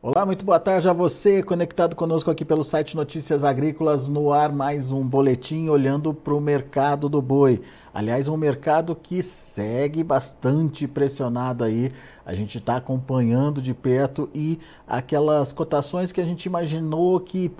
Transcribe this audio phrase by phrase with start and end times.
[0.00, 4.52] Olá, muito boa tarde a você, conectado conosco aqui pelo site Notícias Agrícolas, no ar
[4.52, 7.60] mais um boletim olhando para o mercado do boi.
[7.92, 11.90] Aliás, um mercado que segue bastante pressionado aí.
[12.24, 17.50] A gente está acompanhando de perto e aquelas cotações que a gente imaginou que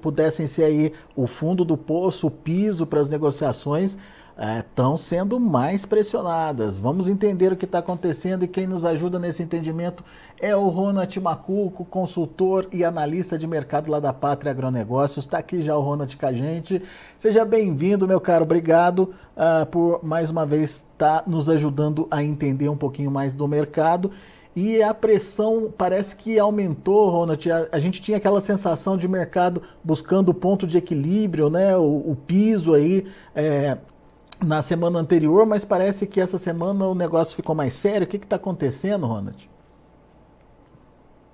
[0.00, 3.98] pudessem ser aí o fundo do poço, o piso para as negociações
[4.38, 6.76] estão é, sendo mais pressionadas.
[6.76, 10.04] Vamos entender o que está acontecendo e quem nos ajuda nesse entendimento
[10.40, 15.24] é o Ronald Macuco, consultor e analista de mercado lá da Pátria Agronegócios.
[15.24, 16.80] Está aqui já o Ronald com a gente.
[17.16, 18.44] Seja bem-vindo, meu caro.
[18.44, 23.34] Obrigado uh, por mais uma vez estar tá nos ajudando a entender um pouquinho mais
[23.34, 24.12] do mercado.
[24.54, 27.50] E a pressão parece que aumentou, Ronald.
[27.50, 31.76] A, a gente tinha aquela sensação de mercado buscando o ponto de equilíbrio, né?
[31.76, 33.06] O, o piso aí.
[33.34, 33.78] É,
[34.42, 38.06] na semana anterior, mas parece que essa semana o negócio ficou mais sério.
[38.06, 39.48] O que está acontecendo, Ronald?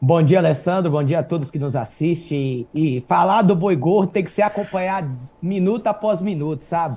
[0.01, 0.91] Bom dia, Alessandro.
[0.91, 2.67] Bom dia a todos que nos assistem.
[2.75, 5.11] E, falar do boi gordo tem que ser acompanhado
[5.41, 6.97] minuto após minuto, sabe?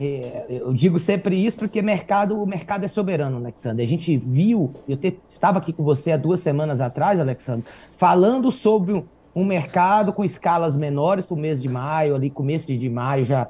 [0.00, 3.82] É, eu digo sempre isso porque mercado, o mercado é soberano, Alexandre.
[3.82, 8.50] A gente viu, eu te, estava aqui com você há duas semanas atrás, Alexandre, falando
[8.52, 13.24] sobre um mercado com escalas menores para o mês de maio, ali começo de maio
[13.24, 13.48] já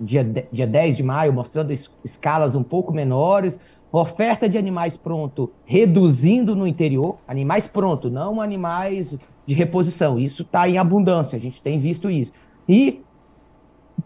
[0.00, 3.58] dia, dia 10 de maio, mostrando es, escalas um pouco menores,
[3.90, 10.18] oferta de animais pronto reduzindo no interior, animais pronto, não animais de reposição.
[10.18, 12.32] Isso está em abundância, a gente tem visto isso.
[12.68, 13.02] E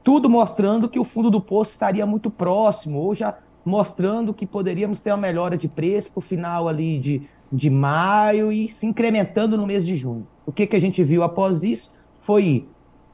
[0.03, 5.01] tudo mostrando que o fundo do poço estaria muito próximo, ou já mostrando que poderíamos
[5.01, 9.57] ter uma melhora de preço para o final ali de, de maio e se incrementando
[9.57, 10.27] no mês de junho.
[10.47, 12.67] O que, que a gente viu após isso foi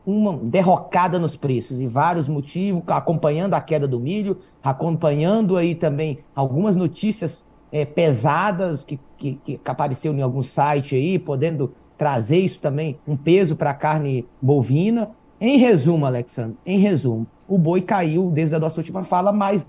[0.07, 6.21] uma derrocada nos preços e vários motivos, acompanhando a queda do milho, acompanhando aí também
[6.35, 12.61] algumas notícias é, pesadas que, que, que apareceu em algum site aí, podendo trazer isso
[12.61, 15.11] também, um peso para a carne bovina.
[15.41, 19.67] Em resumo, Alexandre, em resumo, o boi caiu, desde a nossa última fala, mais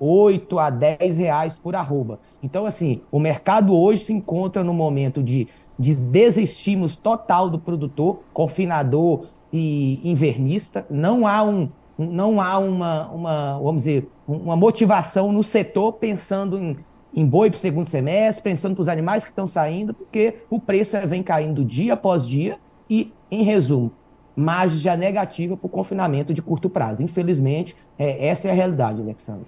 [0.00, 2.18] 8 a 10 reais por arroba.
[2.42, 5.46] Então, assim, o mercado hoje se encontra no momento de,
[5.78, 11.68] de desestímulo total do produtor, confinador, e invernista, não há um
[11.98, 16.76] não há uma, uma vamos dizer, uma motivação no setor pensando em,
[17.14, 20.58] em boi para o segundo semestre, pensando para os animais que estão saindo, porque o
[20.58, 22.58] preço vem caindo dia após dia
[22.88, 23.92] e, em resumo,
[24.34, 27.02] margem já negativa para o confinamento de curto prazo.
[27.02, 29.46] Infelizmente, é, essa é a realidade, Alexandre.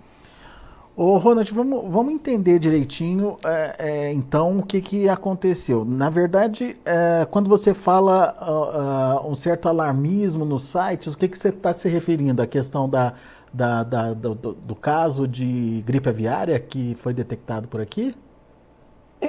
[0.96, 5.84] Ô, Ronald, vamos, vamos entender direitinho, é, é, então, o que, que aconteceu.
[5.84, 11.26] Na verdade, é, quando você fala uh, uh, um certo alarmismo nos sites, o que,
[11.26, 12.40] que você está se referindo?
[12.40, 13.14] A questão da,
[13.52, 18.14] da, da do, do, caso de gripe aviária que foi detectado por aqui?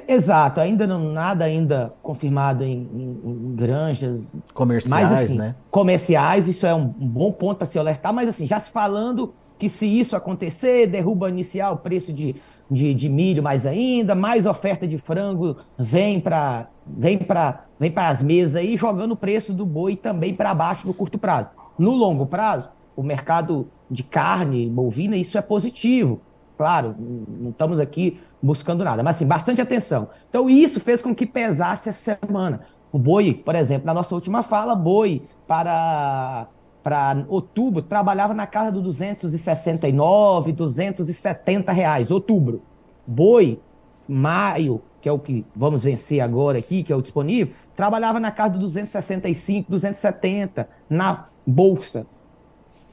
[0.07, 5.55] Exato, ainda não nada ainda confirmado em, em, em granjas comerciais, mas, assim, né?
[5.71, 9.33] Comerciais, isso é um, um bom ponto para se alertar, mas assim, já se falando
[9.57, 12.35] que se isso acontecer, derruba iniciar o preço de,
[12.69, 18.21] de, de, milho mais ainda, mais oferta de frango vem para vem para vem as
[18.21, 21.51] mesas aí, jogando o preço do boi também para baixo no curto prazo.
[21.77, 26.22] No longo prazo, o mercado de carne bovina, isso é positivo.
[26.57, 30.09] Claro, não estamos aqui buscando nada, mas assim, bastante atenção.
[30.29, 32.61] Então, isso fez com que pesasse essa semana.
[32.91, 36.47] O boi, por exemplo, na nossa última fala, boi para
[36.85, 42.62] para outubro, trabalhava na casa dos 269, 270 reais, outubro.
[43.07, 43.59] Boi,
[44.07, 48.29] maio, que é o que vamos vencer agora aqui, que é o disponível, trabalhava na
[48.29, 52.06] casa dos 265, 270 na bolsa.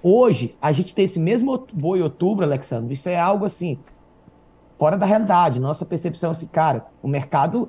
[0.02, 3.78] Hoje, a gente tem esse mesmo boi outubro, Alexandre, isso é algo assim,
[4.78, 5.60] fora da realidade.
[5.60, 7.68] Nossa percepção é assim, cara, o mercado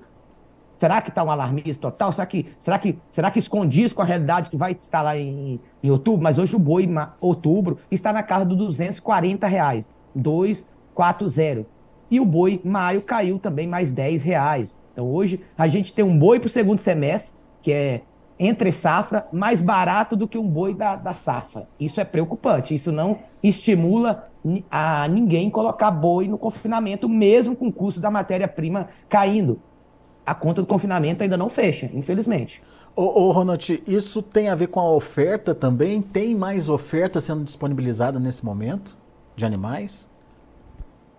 [0.84, 2.12] Será que está um alarmismo total?
[2.12, 5.58] Será que, será, que, será que escondiz com a realidade que vai estar lá em,
[5.82, 6.22] em outubro?
[6.22, 6.86] Mas hoje o boi,
[7.22, 9.88] outubro, está na casa dos 240 reais.
[10.14, 11.66] 240.
[12.12, 14.78] E o boi, maio, caiu também mais 10 reais.
[14.92, 18.02] Então hoje a gente tem um boi para o segundo semestre, que é
[18.38, 21.66] entre safra, mais barato do que um boi da, da safra.
[21.80, 22.76] Isso é preocupante.
[22.76, 24.30] Isso não estimula
[24.70, 29.62] a ninguém colocar boi no confinamento, mesmo com o custo da matéria-prima caindo
[30.26, 32.62] a conta do confinamento ainda não fecha, infelizmente.
[32.96, 36.02] Ô, ô Ronald, isso tem a ver com a oferta também?
[36.02, 38.96] Tem mais oferta sendo disponibilizada nesse momento
[39.36, 40.08] de animais?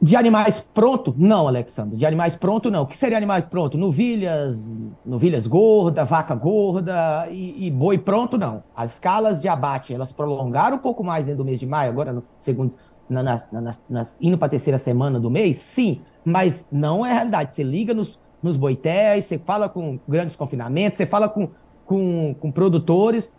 [0.01, 1.15] De animais pronto?
[1.17, 1.97] Não, Alexandre.
[1.97, 2.83] De animais pronto, não.
[2.83, 3.79] O que seria animais pronto?
[3.79, 4.75] Novilhas,
[5.05, 8.63] novilhas gorda, vaca gorda e, e, boi pronto, não.
[8.77, 12.13] As escalas de abate, elas prolongaram um pouco mais dentro do mês de maio, agora
[12.13, 12.75] no segundo,
[13.09, 16.03] na, na, na, indo para a terceira semana do mês, sim.
[16.25, 17.53] Mas não é realidade.
[17.53, 21.49] Você liga nos, nos boitéis, você fala com grandes confinamentos, você fala com,
[21.87, 23.33] com, com produtores,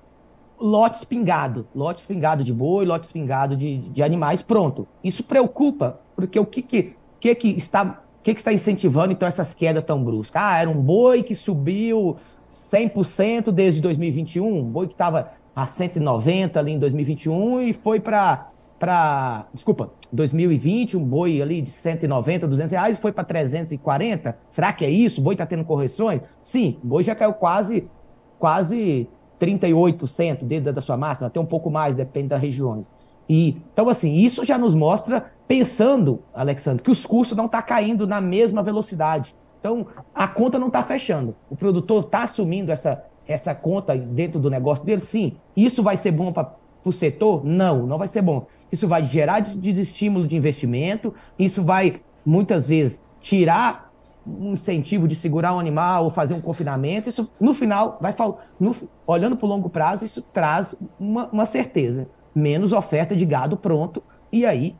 [0.60, 4.88] lote espingado, lote espingado de boi, lote espingado de, de animais, pronto.
[5.04, 9.54] Isso preocupa, porque o que, que, que, que está que, que está incentivando então essas
[9.54, 10.42] quedas tão bruscas?
[10.42, 12.18] Ah, era um boi que subiu
[12.50, 18.50] 100% desde 2021, um boi que estava a 190 ali em 2021 e foi para
[18.86, 24.38] para, desculpa, 2020, um boi ali de 190, 200 reais, foi para 340.
[24.48, 25.20] Será que é isso?
[25.20, 26.22] O boi está tendo correções?
[26.40, 27.90] Sim, o boi já caiu quase,
[28.38, 29.10] quase
[29.42, 32.86] 38% dentro da sua máxima, até um pouco mais, depende das regiões.
[33.28, 37.66] E, então, assim, isso já nos mostra, pensando, Alexandre, que os custos não estão tá
[37.66, 39.36] caindo na mesma velocidade.
[39.60, 41.36] Então, a conta não está fechando.
[41.50, 45.02] O produtor está assumindo essa, essa conta dentro do negócio dele?
[45.02, 45.38] Sim.
[45.58, 46.54] Isso vai ser bom para
[46.84, 47.44] o setor?
[47.44, 48.46] Não, não vai ser bom.
[48.72, 53.92] Isso vai gerar desestímulo de investimento, isso vai, muitas vezes, tirar
[54.28, 58.14] um incentivo de segurar um animal ou fazer um confinamento, isso no final vai
[58.60, 58.76] no,
[59.06, 62.08] olhando para o longo prazo, isso traz uma, uma, certeza.
[62.34, 64.76] Menos oferta de gado pronto, e aí,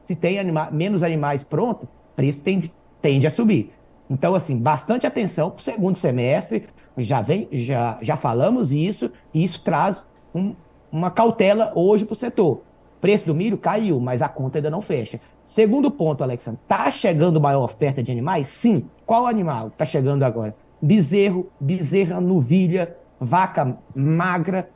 [0.00, 2.72] se tem anima, menos animais pronto, o preço tende,
[3.02, 3.72] tende a subir.
[4.08, 6.66] Então, assim, bastante atenção para o segundo semestre,
[6.96, 10.04] já, vem, já, já falamos isso, e isso traz
[10.34, 10.54] um,
[10.90, 12.62] uma cautela hoje para o setor.
[13.00, 15.20] Preço do milho caiu, mas a conta ainda não fecha.
[15.44, 18.48] Segundo ponto, Alexandre, está chegando maior oferta de animais?
[18.48, 18.86] Sim.
[19.04, 20.56] Qual animal está chegando agora?
[20.80, 24.68] Bezerro, bezerra, novilha, vaca magra.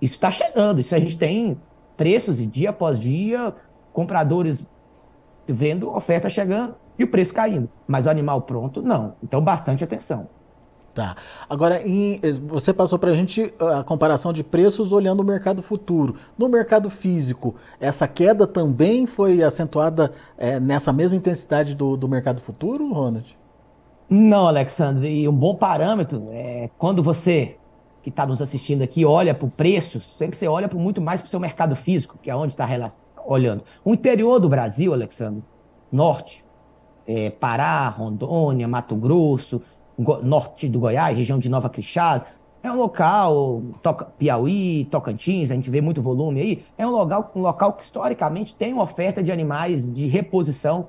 [0.00, 0.80] Isso está chegando.
[0.80, 1.56] Isso a gente tem
[1.96, 3.52] preços e dia após dia,
[3.92, 4.64] compradores
[5.46, 7.68] vendo oferta chegando e o preço caindo.
[7.86, 9.14] Mas o animal pronto, não.
[9.22, 10.28] Então, bastante atenção.
[10.94, 11.16] Tá.
[11.50, 16.14] Agora, em, você passou para a gente a comparação de preços olhando o mercado futuro.
[16.38, 22.40] No mercado físico, essa queda também foi acentuada é, nessa mesma intensidade do, do mercado
[22.40, 23.36] futuro, Ronald?
[24.08, 25.22] Não, Alexandre.
[25.22, 27.56] E um bom parâmetro é quando você
[28.00, 31.26] que está nos assistindo aqui olha para o preço, sempre você olha muito mais para
[31.26, 32.68] o seu mercado físico, que é onde está
[33.26, 33.64] olhando.
[33.84, 35.42] O interior do Brasil, Alexandre,
[35.90, 36.44] norte,
[37.06, 39.62] é, Pará, Rondônia, Mato Grosso,
[39.98, 42.26] norte do Goiás, região de Nova Crixada.
[42.62, 46.64] É um local, toca, Piauí, Tocantins, a gente vê muito volume aí.
[46.78, 50.88] É um local, um local que historicamente tem uma oferta de animais de reposição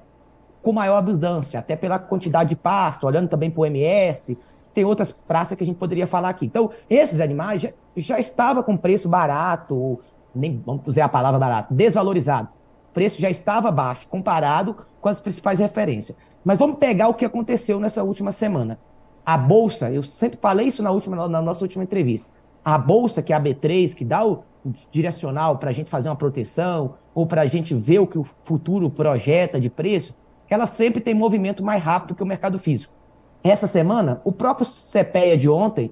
[0.63, 4.35] com maior abundância, até pela quantidade de pasto, olhando também para o MS,
[4.73, 6.45] tem outras praças que a gente poderia falar aqui.
[6.45, 9.99] Então, esses animais já, já estavam com preço barato,
[10.33, 12.49] nem vamos dizer a palavra barato, desvalorizado.
[12.89, 16.17] O preço já estava baixo comparado com as principais referências.
[16.43, 18.79] Mas vamos pegar o que aconteceu nessa última semana.
[19.25, 22.29] A bolsa, eu sempre falei isso na, última, na nossa última entrevista.
[22.63, 24.43] A bolsa, que é a B3, que dá o
[24.91, 28.23] direcional para a gente fazer uma proteção, ou para a gente ver o que o
[28.43, 30.13] futuro projeta de preço,
[30.49, 32.93] ela sempre tem movimento mais rápido que o mercado físico.
[33.43, 35.91] Essa semana, o próprio CPEA de ontem,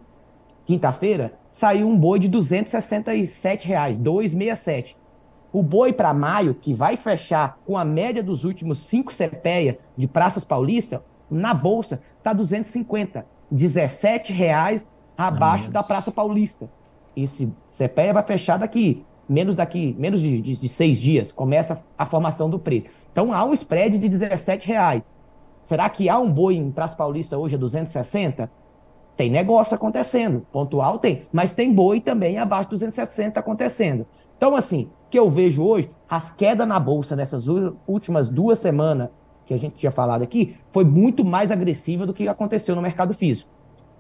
[0.65, 4.97] quinta-feira, saiu um boi de 267 reais, 267.
[5.51, 10.07] O boi para maio, que vai fechar com a média dos últimos cinco CPEA de
[10.07, 10.99] praças paulistas,
[11.33, 14.87] na bolsa está 250, 17 reais
[15.17, 16.69] abaixo da Praça Paulista.
[17.15, 22.05] Esse CPEA vai fechar daqui menos daqui menos de, de, de, seis dias começa a
[22.05, 22.87] formação do preço.
[23.11, 25.01] Então há um spread de 17 reais.
[25.61, 28.49] Será que há um boi em Praça Paulista hoje a 260?
[29.15, 34.05] Tem negócio acontecendo, pontual tem, mas tem boi também abaixo de 260 acontecendo.
[34.35, 37.45] Então, assim, o que eu vejo hoje, as quedas na bolsa nessas
[37.87, 39.09] últimas duas semanas
[39.53, 43.13] que a gente tinha falado aqui, foi muito mais agressiva do que aconteceu no mercado
[43.13, 43.49] físico.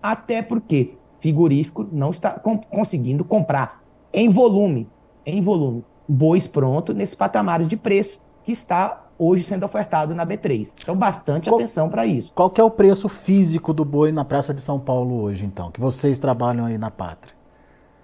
[0.01, 2.31] Até porque frigorífico não está
[2.69, 3.81] conseguindo comprar
[4.11, 4.87] em volume,
[5.25, 10.69] em volume, bois pronto nesses patamares de preço que está hoje sendo ofertado na B3.
[10.81, 12.31] Então, bastante qual, atenção para isso.
[12.33, 15.71] Qual que é o preço físico do boi na Praça de São Paulo hoje, então,
[15.71, 17.33] que vocês trabalham aí na Pátria?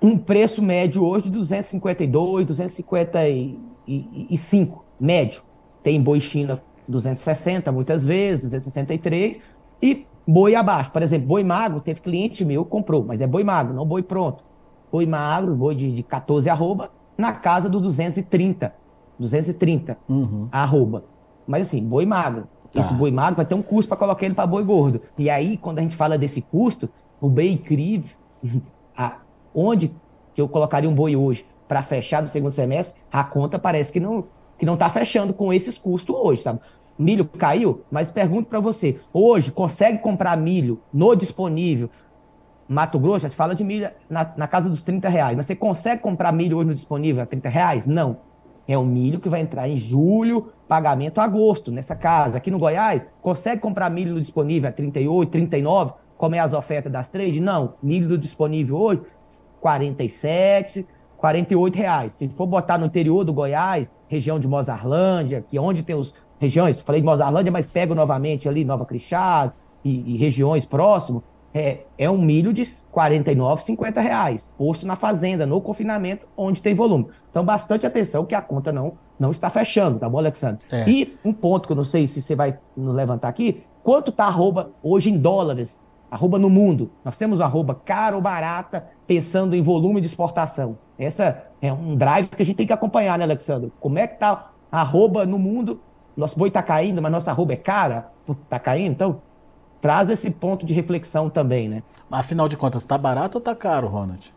[0.01, 5.41] Um preço médio hoje de 252, 255, médio.
[5.83, 9.37] Tem boi China 260 muitas vezes, 263,
[9.81, 10.91] e boi abaixo.
[10.91, 14.01] Por exemplo, boi magro, teve cliente meu que comprou, mas é boi magro, não boi
[14.01, 14.43] pronto.
[14.91, 18.73] Boi magro, boi de, de 14 arroba, na casa do 230.
[19.19, 20.47] 230 uhum.
[20.51, 21.03] arroba.
[21.47, 22.47] Mas assim, boi magro.
[22.73, 22.79] Tá.
[22.79, 25.01] Esse boi magro vai ter um custo para colocar ele para boi gordo.
[25.17, 26.89] E aí, quando a gente fala desse custo,
[27.21, 28.15] o incrível,
[28.97, 29.17] a,
[29.53, 29.93] onde
[30.33, 33.99] que eu colocaria um boi hoje para fechar no segundo semestre, a conta parece que
[33.99, 34.25] não
[34.59, 36.59] que não está fechando com esses custos hoje, sabe?
[36.99, 41.89] Milho caiu, mas pergunto para você, hoje consegue comprar milho no disponível?
[42.67, 46.01] Mato Grosso, você fala de milho na, na, casa dos 30 reais, mas você consegue
[46.01, 47.87] comprar milho hoje no disponível a 30 reais?
[47.87, 48.17] Não.
[48.67, 52.37] É um milho que vai entrar em julho, pagamento agosto, nessa casa.
[52.37, 57.09] Aqui no Goiás, consegue comprar milho disponível a 38, 39, como é as ofertas das
[57.09, 57.39] trade?
[57.39, 57.73] Não.
[57.81, 59.01] Milho disponível hoje,
[59.59, 60.85] 47,
[61.17, 62.13] 48 reais.
[62.13, 66.13] Se for botar no interior do Goiás, região de Mozarlândia, que é onde tem os
[66.39, 71.21] regiões, falei de Mozarlândia, mas pego novamente ali Nova Crixás e, e regiões próximas,
[71.53, 76.75] é, é um milho de 49, 50 reais, posto na fazenda, no confinamento, onde tem
[76.75, 77.07] volume.
[77.29, 80.63] Então, bastante atenção que a conta não, não está fechando, tá bom, Alexandre?
[80.71, 80.87] É.
[80.89, 84.25] E um ponto que eu não sei se você vai nos levantar aqui, quanto está
[84.25, 86.91] arroba hoje em dólares, arroba no mundo?
[87.03, 90.77] Nós temos arroba caro ou barata, pensando em volume de exportação.
[90.97, 93.71] Essa é um drive que a gente tem que acompanhar, né, Alexandre?
[93.79, 95.81] Como é que está arroba no mundo?
[96.19, 98.11] Nosso boi está caindo, mas nossa arroba é cara?
[98.27, 98.91] Está caindo?
[98.91, 99.21] Então,
[99.79, 101.81] traz esse ponto de reflexão também, né?
[102.11, 104.33] Afinal de contas, está barato ou está caro, Ronald?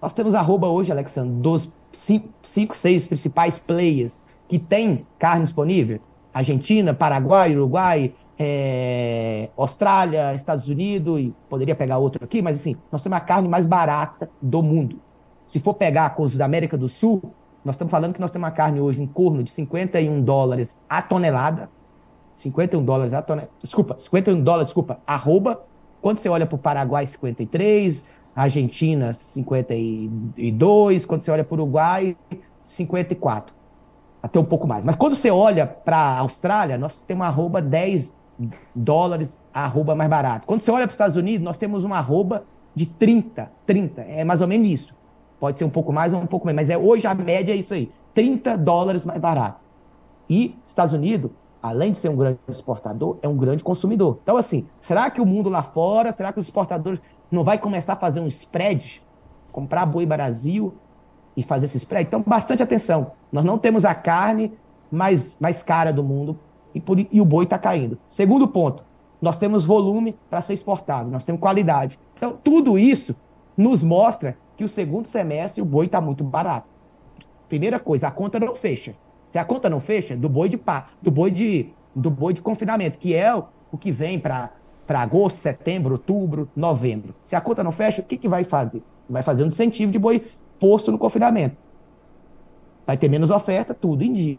[0.00, 6.00] Nós temos arroba hoje, Alexandre, dos cinco, cinco, seis principais players que tem carne disponível.
[6.32, 13.02] Argentina, Paraguai, Uruguai, é, Austrália, Estados Unidos, e poderia pegar outro aqui, mas assim, nós
[13.02, 14.98] temos a carne mais barata do mundo.
[15.46, 17.22] Se for pegar com os da América do Sul,
[17.64, 21.00] nós estamos falando que nós temos uma carne hoje em corno de 51 dólares a
[21.00, 21.70] tonelada,
[22.36, 23.52] 51 dólares a tonelada.
[23.62, 25.62] Desculpa, 51 dólares, desculpa, arroba.
[26.00, 28.02] Quando você olha para o Paraguai, 53,
[28.34, 32.16] Argentina, 52, quando você olha para o Uruguai,
[32.64, 33.54] 54.
[34.20, 34.84] Até um pouco mais.
[34.84, 38.12] Mas quando você olha para a Austrália, nós temos uma arroba 10
[38.74, 40.46] dólares, a arroba mais barato.
[40.46, 44.24] Quando você olha para os Estados Unidos, nós temos uma arroba de 30, 30, é
[44.24, 45.01] mais ou menos isso.
[45.42, 47.56] Pode ser um pouco mais ou um pouco menos, mas é, hoje a média é
[47.56, 49.60] isso aí, 30 dólares mais barato.
[50.30, 54.20] E Estados Unidos, além de ser um grande exportador, é um grande consumidor.
[54.22, 57.94] Então, assim, será que o mundo lá fora, será que os exportadores não vai começar
[57.94, 59.02] a fazer um spread?
[59.50, 60.74] Comprar boi Brasil
[61.36, 62.06] e fazer esse spread?
[62.06, 63.10] Então, bastante atenção.
[63.32, 64.56] Nós não temos a carne
[64.92, 66.38] mais, mais cara do mundo
[66.72, 67.98] e, por, e o boi está caindo.
[68.06, 68.84] Segundo ponto,
[69.20, 71.98] nós temos volume para ser exportado, nós temos qualidade.
[72.16, 73.12] Então, tudo isso
[73.56, 76.68] nos mostra que o segundo semestre o boi está muito barato.
[77.48, 78.94] Primeira coisa, a conta não fecha.
[79.26, 82.40] Se a conta não fecha, do boi de pá, do boi de, do boi de
[82.40, 84.52] confinamento, que é o, o que vem para
[84.88, 87.12] agosto, setembro, outubro, novembro.
[87.24, 88.84] Se a conta não fecha, o que, que vai fazer?
[89.10, 90.28] Vai fazer um incentivo de boi
[90.60, 91.56] posto no confinamento.
[92.86, 94.38] Vai ter menos oferta, tudo indica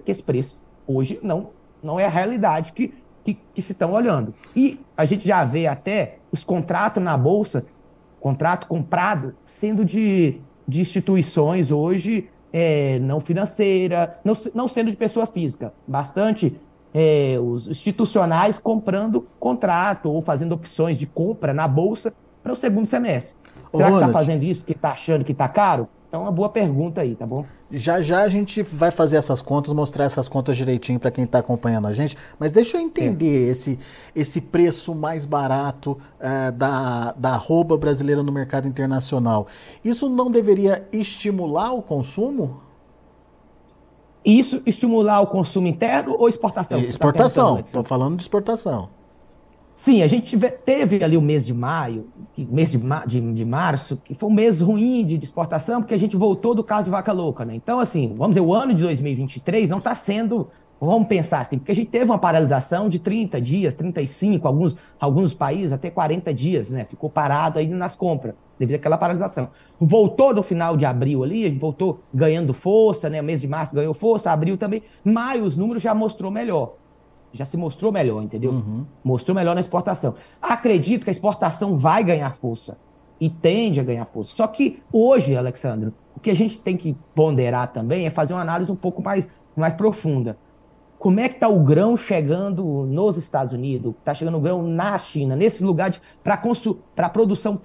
[0.00, 1.50] que esse preço hoje não,
[1.80, 4.34] não é a realidade que, que, que se estão olhando.
[4.56, 7.64] E a gente já vê até os contratos na Bolsa,
[8.20, 15.26] contrato comprado, sendo de, de instituições hoje é, não financeira, não, não sendo de pessoa
[15.26, 16.56] física, bastante
[16.92, 22.12] é, os institucionais comprando contrato ou fazendo opções de compra na bolsa
[22.42, 23.34] para o segundo semestre.
[23.72, 25.88] Será Ronald, que está fazendo isso porque está achando que está caro?
[26.10, 27.46] Então, é uma boa pergunta aí, tá bom?
[27.70, 31.38] Já já a gente vai fazer essas contas, mostrar essas contas direitinho para quem está
[31.38, 32.16] acompanhando a gente.
[32.36, 33.78] Mas deixa eu entender esse,
[34.12, 39.46] esse preço mais barato uh, da, da arroba brasileira no mercado internacional.
[39.84, 42.60] Isso não deveria estimular o consumo?
[44.24, 46.80] Isso estimular o consumo interno ou exportação?
[46.80, 47.60] Tá exportação.
[47.60, 48.88] Estou tá falando de exportação.
[49.82, 54.14] Sim, a gente teve ali o mês de maio, mês de, de, de, março, que
[54.14, 57.12] foi um mês ruim de, de, exportação, porque a gente voltou do caso de vaca
[57.12, 57.54] louca, né?
[57.54, 61.72] Então, assim, vamos dizer, o ano de 2023 não está sendo, vamos pensar assim, porque
[61.72, 66.68] a gente teve uma paralisação de 30 dias, 35, alguns, alguns países até 40 dias,
[66.68, 66.84] né?
[66.84, 69.48] Ficou parado aí nas compras, devido àquela paralisação.
[69.80, 73.18] Voltou no final de abril ali, a gente voltou ganhando força, né?
[73.22, 74.82] O mês de março ganhou força, abril também.
[75.02, 76.74] Maio os números já mostrou melhor
[77.32, 78.52] já se mostrou melhor, entendeu?
[78.52, 78.84] Uhum.
[79.04, 80.14] Mostrou melhor na exportação.
[80.40, 82.76] Acredito que a exportação vai ganhar força
[83.20, 84.34] e tende a ganhar força.
[84.34, 88.42] Só que hoje, Alexandre, o que a gente tem que ponderar também é fazer uma
[88.42, 90.36] análise um pouco mais, mais profunda.
[90.98, 93.94] Como é que está o grão chegando nos Estados Unidos?
[93.98, 96.34] Está chegando o grão na China, nesse lugar para
[96.96, 97.60] a produção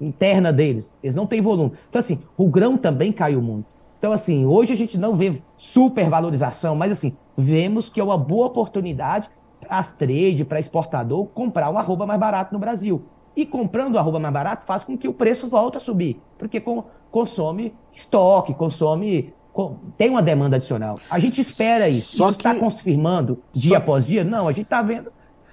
[0.00, 0.92] interna deles.
[1.02, 1.72] Eles não têm volume.
[1.88, 3.69] Então, assim, o grão também caiu muito.
[4.00, 8.46] Então, assim, hoje a gente não vê supervalorização, mas assim, vemos que é uma boa
[8.46, 9.28] oportunidade
[9.60, 13.02] para as trade, para exportador, comprar um arroba mais barato no Brasil.
[13.36, 16.58] E comprando o arroba mais barato faz com que o preço volte a subir, porque
[16.58, 19.34] com, consome estoque, consome.
[19.52, 20.98] Com, tem uma demanda adicional.
[21.10, 22.16] A gente espera isso.
[22.16, 23.76] Só isso está confirmando dia Só...
[23.76, 24.24] após dia?
[24.24, 25.12] Não, a gente está vendo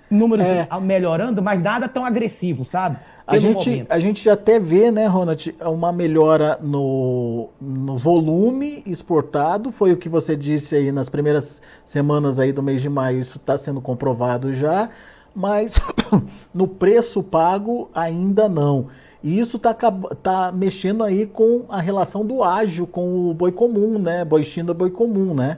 [0.10, 0.68] números é...
[0.82, 2.98] melhorando, mas nada tão agressivo, sabe?
[3.28, 9.92] A gente, a gente até vê, né, Ronald, uma melhora no, no volume exportado, foi
[9.92, 13.58] o que você disse aí nas primeiras semanas aí do mês de maio, isso está
[13.58, 14.90] sendo comprovado já,
[15.36, 15.78] mas
[16.56, 18.88] no preço pago ainda não.
[19.22, 24.00] E isso está tá mexendo aí com a relação do ágio com o boi comum,
[24.00, 24.24] né?
[24.24, 25.58] Boi China, boi comum, né?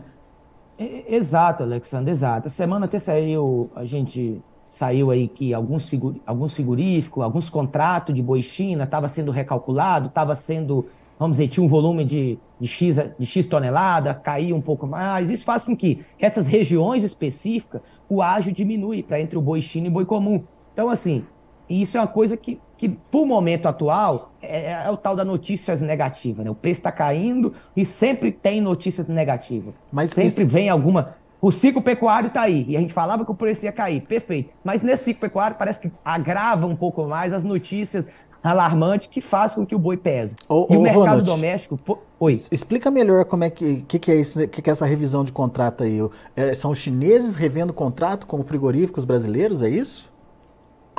[0.80, 2.48] Exato, Alexandre, exato.
[2.48, 8.16] A semana até saiu, a gente saiu aí que alguns, figur, alguns frigoríficos, alguns contratos
[8.16, 10.86] de boi China estava sendo recalculado, estava sendo,
[11.18, 15.30] vamos dizer, tinha um volume de, de, X, de X tonelada, caiu um pouco mais.
[15.30, 19.88] Isso faz com que essas regiões específicas, o ágio diminui para entre o boi China
[19.88, 20.46] e o boi comum.
[20.72, 21.26] Então, assim,
[21.70, 25.82] isso é uma coisa que, que por momento atual, é, é o tal da notícias
[25.82, 26.50] negativas, né?
[26.50, 29.74] O preço está caindo e sempre tem notícias negativas.
[29.92, 30.50] Mas sempre isso...
[30.50, 33.72] vem alguma o ciclo pecuário está aí, e a gente falava que o preço ia
[33.72, 34.50] cair, perfeito.
[34.62, 38.08] Mas nesse ciclo pecuário parece que agrava um pouco mais as notícias
[38.44, 40.36] alarmantes que faz com que o boi pese.
[40.48, 41.80] Ô, e ô, o mercado Ronald, doméstico.
[42.20, 42.42] Oi.
[42.52, 45.84] Explica melhor como é que, que, que é que, que é essa revisão de contrato
[45.84, 46.00] aí.
[46.36, 50.10] É, são chineses revendo contrato com frigoríficos brasileiros, é isso?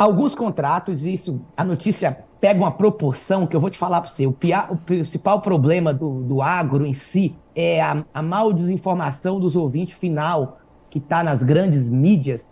[0.01, 4.27] Alguns contratos, isso, a notícia pega uma proporção que eu vou te falar para você.
[4.27, 9.39] O, pia, o, principal problema do, do agro em si é a, a mal desinformação
[9.39, 12.51] dos ouvintes final, que está nas grandes mídias.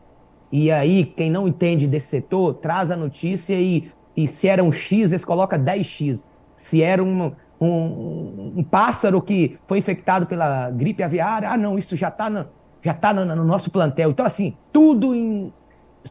[0.53, 4.71] E aí, quem não entende desse setor, traz a notícia e, e se era um
[4.71, 6.23] X, eles colocam 10X.
[6.55, 11.97] Se era um, um, um, pássaro que foi infectado pela gripe aviária, ah, não, isso
[11.97, 12.45] já está no,
[12.83, 14.11] já tá no, no, nosso plantel.
[14.11, 15.51] Então, assim, tudo em.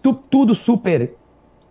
[0.01, 1.16] Tu, tudo super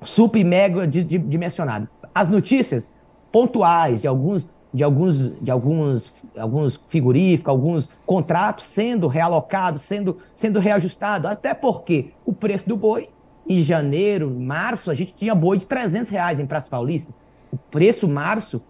[0.02, 1.88] super mega dimensionado.
[2.14, 2.88] As notícias
[3.32, 10.60] pontuais de alguns de alguns de alguns alguns frigoríficos, alguns contratos sendo realocados, sendo sendo
[10.60, 13.08] reajustados, até porque o preço do boi
[13.48, 17.14] em janeiro, março, a gente tinha boi de 300 reais em Praça Paulista.
[17.50, 18.60] O preço março,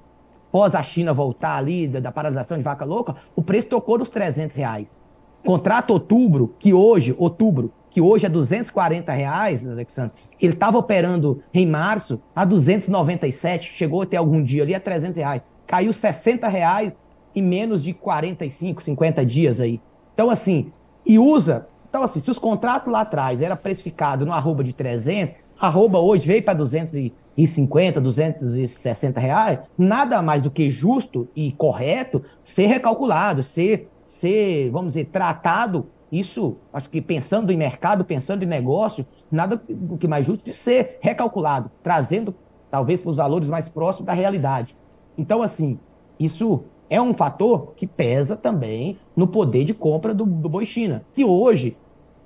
[0.53, 4.11] pós a China voltar ali da, da paralisação de vaca louca, o preço tocou nos
[4.11, 5.03] 300 reais.
[5.45, 11.67] Contrato outubro, que hoje, outubro, que hoje é 240 reais, Alexandre, ele estava operando em
[11.67, 15.41] março a 297, chegou até algum dia ali a 300 reais.
[15.67, 16.95] Caiu 60 reais
[17.35, 19.81] em menos de 45, 50 dias aí.
[20.13, 20.71] Então, assim,
[21.07, 21.69] e usa.
[21.89, 26.27] Então, assim, se os contratos lá atrás era precificado no arroba de 300, arroba hoje
[26.27, 33.89] veio para 250, 260 reais, nada mais do que justo e correto ser recalculado, ser,
[34.05, 39.99] ser vamos dizer, tratado isso, acho que pensando em mercado, pensando em negócio, nada do
[39.99, 42.35] que mais justo de ser recalculado, trazendo
[42.71, 44.77] talvez para os valores mais próximos da realidade.
[45.19, 45.79] Então, assim,
[46.19, 51.05] isso é um fator que pesa também no poder de compra do, do boi China,
[51.13, 51.77] que hoje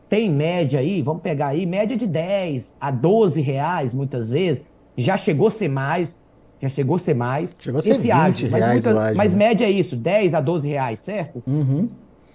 [0.08, 4.62] tem média aí, vamos pegar aí, média de 10 a 12 reais muitas vezes,
[4.96, 6.18] já chegou a ser mais,
[6.60, 7.56] já chegou a ser mais.
[7.58, 9.38] Chegou a ser esse 20 ágio, mas, reais, muita, mas né?
[9.38, 11.42] média é isso, 10 a 12 reais, certo?
[11.46, 11.88] Uhum.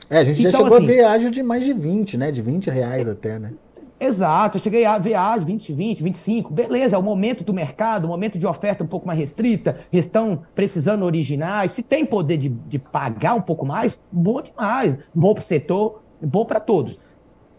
[0.09, 2.31] É, a gente então, já chegou assim, a ver ágio de mais de 20, né?
[2.31, 3.53] De 20 reais até, né?
[3.97, 6.53] Exato, eu cheguei a ver ágio 20, 20, 25.
[6.53, 10.43] Beleza, é o momento do mercado, o momento de oferta um pouco mais restrita, estão
[10.53, 11.71] precisando originais.
[11.71, 14.95] Se tem poder de, de pagar um pouco mais, bom demais.
[15.13, 16.99] Bom para o setor, bom para todos.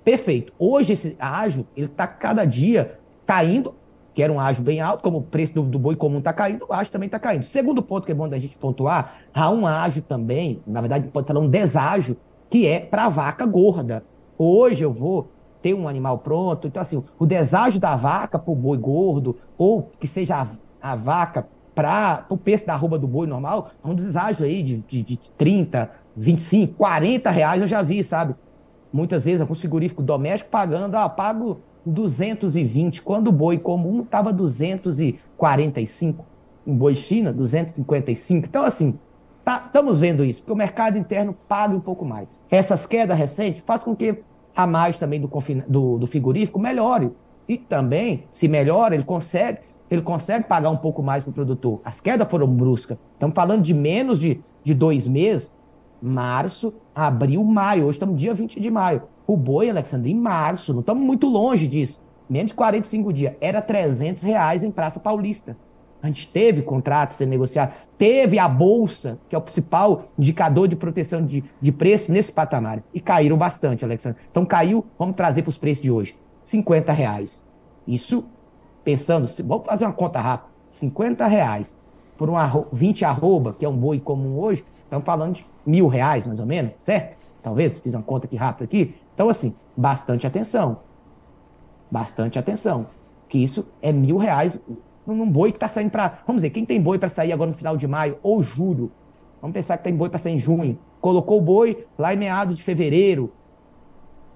[0.04, 0.52] Perfeito.
[0.58, 3.74] Hoje esse ágio, ele está cada dia caindo,
[4.14, 6.66] que era um ágio bem alto, como o preço do, do boi comum está caindo,
[6.68, 7.44] o ágio também está caindo.
[7.44, 11.26] Segundo ponto que é bom da gente pontuar, há um ágio também, na verdade pode
[11.26, 12.16] falar um deságio,
[12.50, 14.04] que é para vaca gorda.
[14.38, 15.30] Hoje eu vou
[15.62, 19.90] ter um animal pronto, então assim, o deságio da vaca para o boi gordo, ou
[19.98, 20.36] que seja
[20.82, 24.62] a, a vaca para o preço da arroba do boi normal, é um deságio aí
[24.62, 28.34] de, de, de 30, 25, 40 reais eu já vi, sabe?
[28.92, 36.24] Muitas vezes algum frigorífico doméstico pagando, ah, pago 220, quando o boi comum estava 245.
[36.66, 38.46] Em boi China, 255.
[38.46, 38.98] Então, assim,
[39.46, 43.62] tá, estamos vendo isso, porque o mercado interno paga um pouco mais essas quedas recentes
[43.66, 44.22] faz com que
[44.54, 45.30] a margem também do,
[45.68, 47.12] do, do frigorífico melhore.
[47.48, 51.80] E também, se melhora, ele consegue, ele consegue pagar um pouco mais para o produtor.
[51.84, 52.98] As quedas foram bruscas.
[53.12, 55.52] Estamos falando de menos de, de dois meses,
[56.02, 57.84] março, abril, maio.
[57.84, 59.02] Hoje estamos dia 20 de maio.
[59.26, 62.00] O boi, Alexandre, em março, não estamos muito longe disso.
[62.28, 63.34] Menos de 45 dias.
[63.40, 65.56] Era 300 reais em Praça Paulista.
[66.02, 70.76] A gente teve contrato sendo negociado, teve a bolsa, que é o principal indicador de
[70.76, 72.88] proteção de, de preço nesses patamares.
[72.94, 74.20] E caíram bastante, Alexandre.
[74.30, 77.42] Então caiu, vamos trazer para os preços de hoje, 50 reais.
[77.86, 78.24] Isso,
[78.84, 81.76] pensando, vamos fazer uma conta rápida, 50 reais
[82.16, 85.88] por um arro, 20 arroba, que é um boi comum hoje, estamos falando de mil
[85.88, 87.16] reais, mais ou menos, certo?
[87.42, 88.94] Talvez, fiz uma conta aqui rápida aqui.
[89.14, 90.78] Então, assim, bastante atenção.
[91.88, 92.86] Bastante atenção.
[93.28, 94.58] Que isso é mil reais
[95.14, 96.18] num boi que está saindo para.
[96.26, 98.90] Vamos dizer, quem tem boi para sair agora no final de maio ou julho?
[99.40, 100.78] Vamos pensar que tem boi para sair em junho.
[101.00, 103.32] Colocou o boi lá em meados de fevereiro.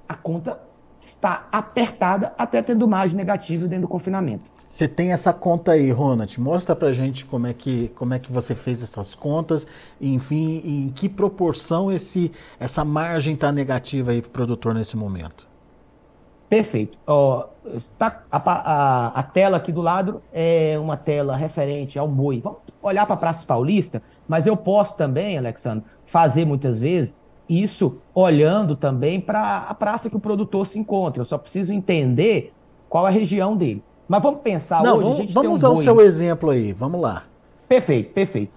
[0.08, 0.60] A conta
[1.04, 4.44] está apertada até tendo margem negativa dentro do confinamento.
[4.68, 6.40] Você tem essa conta aí, Ronald.
[6.40, 9.66] Mostra pra gente como é que, como é que você fez essas contas,
[10.00, 15.49] enfim, em que proporção esse, essa margem está negativa aí para o produtor nesse momento.
[16.50, 16.98] Perfeito.
[17.06, 17.46] Ó,
[17.96, 22.40] tá, a, a, a, tela aqui do lado é uma tela referente ao boi.
[22.40, 27.14] Vamos olhar para a Praça Paulista, mas eu posso também, Alexandre, fazer muitas vezes
[27.48, 31.20] isso olhando também para a praça que o produtor se encontra.
[31.20, 32.52] Eu só preciso entender
[32.88, 33.82] qual é a região dele.
[34.08, 35.02] Mas vamos pensar Não, hoje.
[35.02, 36.72] Vamos, a gente vamos usar um o seu exemplo aí.
[36.72, 37.24] Vamos lá.
[37.68, 38.52] Perfeito, perfeito.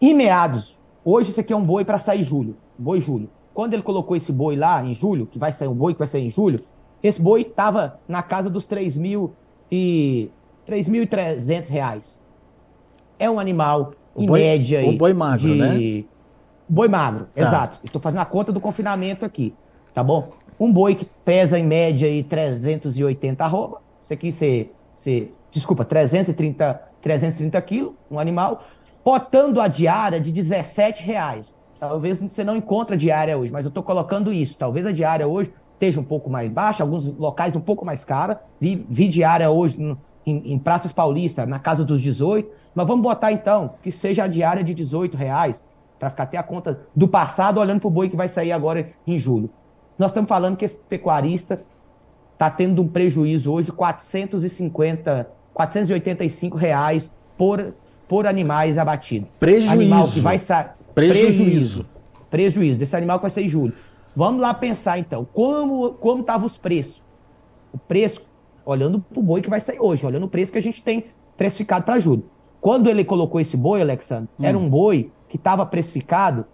[0.00, 2.56] Em meados, hoje isso aqui é um boi para sair julho.
[2.78, 3.28] Boi julho.
[3.52, 6.08] Quando ele colocou esse boi lá em julho, que vai sair um boi que vai
[6.08, 6.60] sair em julho,
[7.02, 9.34] esse boi estava na casa dos 3 mil
[9.70, 10.30] e
[10.68, 12.18] 3.300 reais.
[13.18, 14.86] É um animal, o em boi, média.
[14.86, 15.54] O boi magro, de...
[15.54, 16.04] né?
[16.68, 17.42] Boi magro, tá.
[17.42, 17.80] exato.
[17.84, 19.54] Estou fazendo a conta do confinamento aqui,
[19.94, 20.32] tá bom?
[20.58, 23.80] Um boi que pesa em média aí 380 arroba.
[24.00, 28.64] Isso aqui você você, desculpa, 330, 330 quilos, um animal,
[29.04, 31.54] botando a diária de 17 reais.
[31.78, 34.56] Talvez você não encontre a diária hoje, mas eu estou colocando isso.
[34.56, 38.40] Talvez a diária hoje esteja um pouco mais baixa, alguns locais um pouco mais cara.
[38.60, 42.50] Vi, vi diária hoje no, em, em, praças paulistas, na casa dos 18.
[42.74, 45.64] Mas vamos botar então que seja a diária de 18 reais,
[45.98, 48.90] para ficar até a conta do passado, olhando para o boi que vai sair agora
[49.06, 49.48] em julho.
[49.98, 51.62] Nós estamos falando que esse pecuarista
[52.32, 57.74] está tendo um prejuízo hoje de 450, 485 reais por,
[58.06, 59.28] por animais abatidos.
[59.40, 59.72] Prejuízo.
[59.72, 60.70] Animal que vai sair.
[60.94, 61.36] Prejuízo.
[61.36, 61.86] prejuízo.
[62.30, 63.72] Prejuízo desse animal que vai sair em julho.
[64.16, 67.02] Vamos lá pensar então, como como estavam os preços?
[67.70, 68.22] O preço,
[68.64, 71.04] olhando para o boi que vai sair hoje, olhando o preço que a gente tem
[71.36, 72.24] precificado para julho.
[72.58, 74.44] Quando ele colocou esse boi, Alexandre, hum.
[74.44, 76.46] era um boi que estava precificado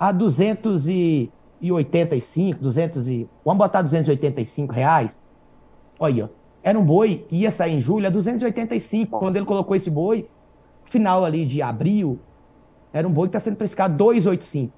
[0.00, 3.28] a 200 e 285, 200 e...
[3.44, 5.24] Vamos botar 285 reais?
[6.00, 6.28] Olha,
[6.62, 9.16] era um boi que ia sair em julho a 285.
[9.18, 10.28] Quando ele colocou esse boi,
[10.84, 12.18] final ali de abril,
[12.92, 14.72] era um boi que está sendo precificado 285.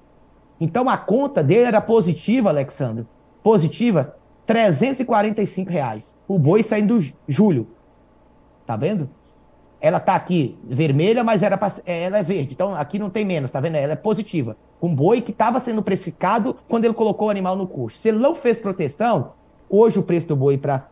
[0.60, 3.06] Então a conta dele era positiva, Alexandre.
[3.42, 4.16] Positiva,
[4.46, 6.12] 345 reais.
[6.26, 7.68] O boi saindo julho.
[8.66, 9.08] Tá vendo?
[9.80, 12.52] Ela tá aqui vermelha, mas era pra, ela é verde.
[12.52, 13.76] Então aqui não tem menos, tá vendo?
[13.76, 17.66] Ela é positiva um boi que estava sendo precificado quando ele colocou o animal no
[17.66, 18.00] custo.
[18.00, 19.32] Se ele não fez proteção,
[19.68, 20.88] hoje o preço do boi para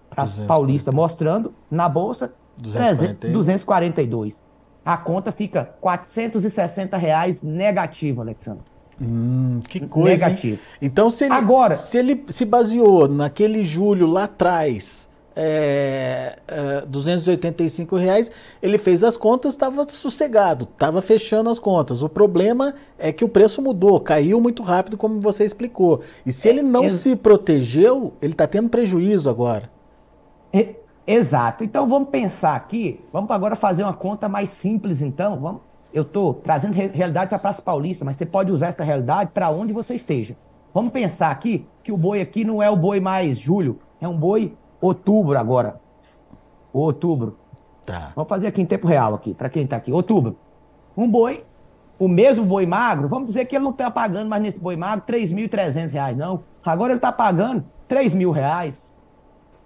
[0.46, 3.28] Paulista mostrando na bolsa 240.
[3.28, 4.42] 242.
[4.84, 8.64] A conta fica 460 reais negativo, Alexandre.
[9.00, 10.26] Hum, que coisa.
[10.26, 10.54] Negativo.
[10.54, 10.78] Hein?
[10.80, 15.06] Então, se ele, Agora, se ele se baseou naquele julho lá atrás
[15.38, 18.30] é, é, 285 reais,
[18.62, 22.02] ele fez as contas, estava sossegado, estava fechando as contas.
[22.02, 26.00] O problema é que o preço mudou, caiu muito rápido, como você explicou.
[26.24, 29.70] E se ele não é, se protegeu, ele está tendo prejuízo agora.
[30.50, 30.74] É,
[31.06, 31.62] exato.
[31.62, 35.38] Então vamos pensar aqui, vamos agora fazer uma conta mais simples, então.
[35.38, 35.60] Vamos,
[35.92, 39.50] eu estou trazendo realidade para a Praça Paulista, mas você pode usar essa realidade para
[39.50, 40.36] onde você esteja.
[40.74, 44.16] Vamos pensar aqui que o boi aqui não é o boi mais julho, é um
[44.16, 45.80] boi outubro agora.
[46.72, 47.38] Outubro.
[47.86, 48.12] Tá.
[48.14, 49.92] Vamos fazer aqui em tempo real aqui, para quem está aqui.
[49.92, 50.36] Outubro.
[50.96, 51.44] Um boi,
[51.98, 55.04] o mesmo boi magro, vamos dizer que ele não está pagando mais nesse boi magro
[55.08, 56.42] R$ 3.300, não.
[56.64, 58.94] Agora ele está pagando R$ mil reais.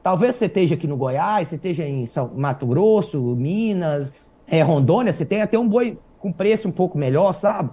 [0.02, 4.12] Talvez você esteja aqui no Goiás, você esteja em São Mato Grosso, Minas,
[4.46, 7.70] é, Rondônia, você tem até um boi com preço um pouco melhor, sabe?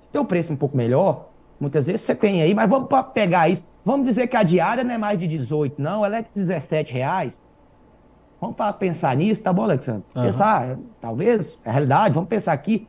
[0.00, 1.28] Você tem um preço um pouco melhor,
[1.60, 3.64] muitas vezes você tem aí, mas vamos pegar isso.
[3.84, 6.92] Vamos dizer que a diária não é mais de 18, não, ela é de 17
[6.92, 7.42] reais.
[8.40, 10.04] Vamos pensar nisso, tá bom, Alexandre?
[10.16, 10.22] Uhum.
[10.24, 12.88] Pensar, talvez, é a realidade, vamos pensar aqui.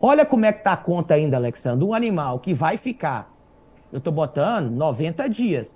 [0.00, 1.84] Olha como é que tá a conta ainda, Alexandre.
[1.84, 3.30] Um animal que vai ficar,
[3.92, 5.74] eu tô botando 90 dias.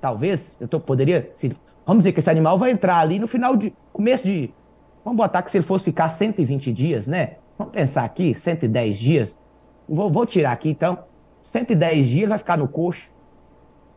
[0.00, 3.56] Talvez, eu tô, poderia, se, vamos dizer que esse animal vai entrar ali no final
[3.56, 4.52] de, começo de,
[5.04, 7.36] vamos botar que se ele fosse ficar 120 dias, né?
[7.58, 9.36] Vamos pensar aqui, 110 dias.
[9.88, 10.98] Vou, vou tirar aqui então.
[11.44, 13.08] 110 dias vai ficar no coxo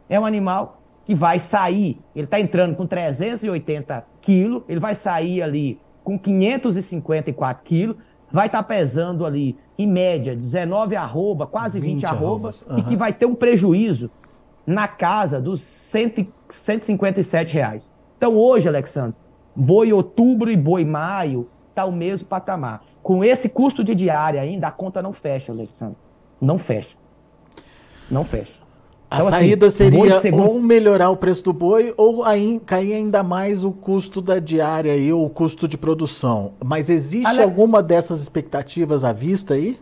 [0.10, 5.42] é um animal que vai sair, ele está entrando com 380 quilos, ele vai sair
[5.42, 7.96] ali com 554 quilos,
[8.32, 12.80] vai estar tá pesando ali, em média, 19 arroba, quase 20, 20 arroba, uhum.
[12.80, 14.10] e que vai ter um prejuízo
[14.66, 17.92] na casa dos 100, 157 reais.
[18.18, 19.16] Então hoje, Alexandre,
[19.56, 22.82] boi outubro e boi maio está o mesmo patamar.
[23.02, 25.98] Com esse custo de diária ainda, a conta não fecha, Alexandre.
[26.40, 26.96] Não fecha.
[28.10, 28.60] Não fecha.
[29.12, 30.50] A então, assim, saída assim, seria segundo...
[30.50, 34.96] ou melhorar o preço do boi ou aí, cair ainda mais o custo da diária
[34.96, 36.52] e o custo de produção.
[36.64, 37.42] Mas existe Ale...
[37.42, 39.80] alguma dessas expectativas à vista aí?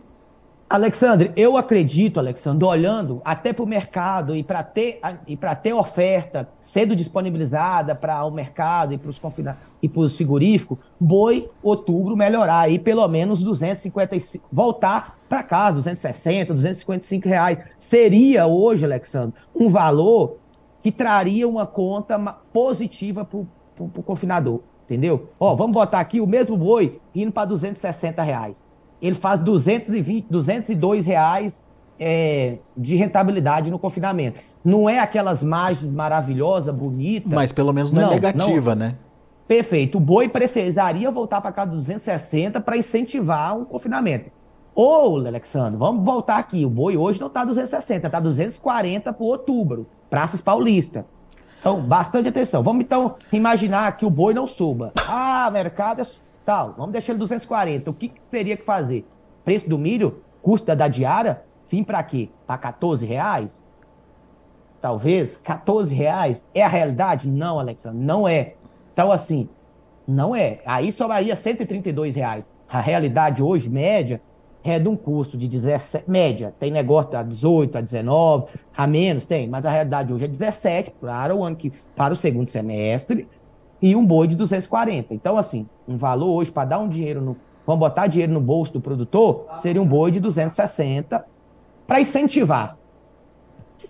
[0.70, 6.46] Alexandre, eu acredito, Alexandre, olhando até para o mercado e para ter, e ter oferta
[6.60, 9.56] sendo disponibilizada para o mercado e para os confina...
[9.82, 16.52] e para os frigoríficos, boi, outubro, melhorar aí pelo menos 255, voltar para cá, 260,
[16.52, 17.64] 255 reais.
[17.78, 20.36] Seria hoje, Alexandre, um valor
[20.82, 22.18] que traria uma conta
[22.52, 25.30] positiva para o confinador, entendeu?
[25.40, 28.67] Ó, vamos botar aqui o mesmo boi indo para 260 reais
[29.00, 31.62] ele faz 220, 202 reais
[31.98, 34.40] é, de rentabilidade no confinamento.
[34.64, 37.32] Não é aquelas margens maravilhosas, bonitas.
[37.32, 38.86] Mas pelo menos não, é não é negativa, não.
[38.86, 38.94] né?
[39.46, 39.96] Perfeito.
[39.96, 44.30] O boi precisaria voltar para cá 260 para incentivar um confinamento.
[44.74, 46.64] Ou, Alexandre, vamos voltar aqui.
[46.64, 49.86] O boi hoje não está 260, está 240 por outubro.
[50.10, 51.04] Praças Paulista.
[51.58, 52.62] Então, bastante atenção.
[52.62, 54.92] Vamos então imaginar que o boi não suba.
[55.08, 56.04] Ah, mercado é
[56.48, 57.90] tal, vamos deixar ele 240.
[57.90, 59.06] O que, que teria que fazer?
[59.44, 62.30] Preço do milho, custo da diária, fim para quê?
[62.46, 63.62] Para 14 reais?
[64.80, 67.28] Talvez 14 reais é a realidade?
[67.28, 68.54] Não, Alexandre, não é.
[68.94, 69.46] Então, assim,
[70.06, 70.60] não é.
[70.64, 72.46] Aí sobraria 132 reais.
[72.66, 74.18] A realidade hoje, média,
[74.64, 76.54] é de um custo de 17, média.
[76.58, 80.92] Tem negócio a 18, a 19, a menos, tem, mas a realidade hoje é 17
[80.92, 83.28] para o ano que, para o segundo semestre
[83.80, 85.14] e um boi de 240.
[85.14, 87.36] Então, assim, um valor hoje para dar um dinheiro no.
[87.66, 91.22] Vamos botar dinheiro no bolso do produtor, seria um boi de 260
[91.86, 92.78] para incentivar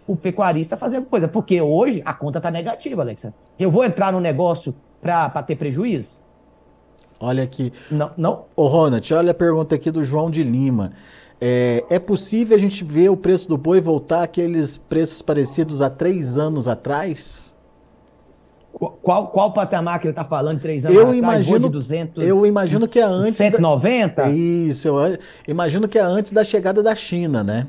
[0.04, 1.28] o pecuarista a fazer coisa.
[1.28, 3.32] Porque hoje a conta está negativa, Alexa.
[3.56, 6.18] Eu vou entrar no negócio para ter prejuízo?
[7.20, 7.72] Olha aqui.
[7.90, 8.44] Não, não.
[8.56, 10.92] Ô, Ronald, olha a pergunta aqui do João de Lima.
[11.40, 15.88] É, é possível a gente ver o preço do boi voltar àqueles preços parecidos há
[15.88, 17.54] três anos atrás?
[18.78, 21.18] Qual, qual patamar que ele está falando três anos eu atrás?
[21.18, 23.36] Imagino, 200, eu imagino que é antes...
[23.36, 24.22] 190?
[24.22, 27.66] Da, isso, eu imagino que é antes da chegada da China, né?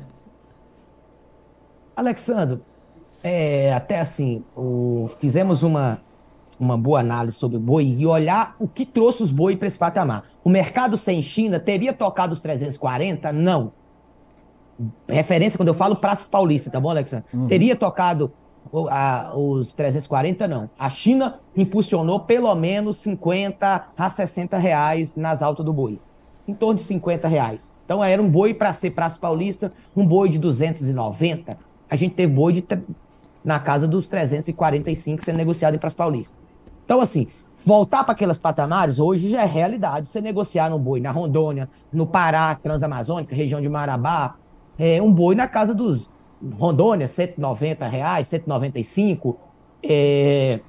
[1.96, 2.60] Alexandre,
[3.24, 6.00] é, até assim, o, fizemos uma,
[6.58, 9.76] uma boa análise sobre o boi e olhar o que trouxe os boi para esse
[9.76, 10.24] patamar.
[10.44, 13.32] O mercado sem China teria tocado os 340?
[13.32, 13.72] Não.
[15.08, 17.26] Referência quando eu falo Praça Paulista, tá bom, Alexandre?
[17.34, 17.48] Uhum.
[17.48, 18.32] Teria tocado
[18.90, 20.70] a, os 340 não.
[20.78, 25.98] A China impulsionou pelo menos 50 a 60 reais nas altas do boi.
[26.46, 27.70] Em torno de 50 reais.
[27.84, 31.58] Então era um boi para ser Praça Paulista, um boi de 290.
[31.88, 32.64] A gente teve boi de,
[33.44, 36.34] na casa dos 345 sendo negociado em Praça Paulista.
[36.84, 37.26] Então, assim,
[37.64, 40.08] voltar para aquelas patamares hoje já é realidade.
[40.08, 44.36] Você negociar um boi na Rondônia, no Pará, Transamazônica, região de Marabá,
[44.78, 46.08] é um boi na casa dos
[46.58, 49.38] Rondônia, 190 reais, 195.
[49.82, 50.60] É,